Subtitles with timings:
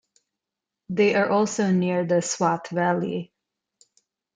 [0.89, 3.31] They are also near the Swat Valley.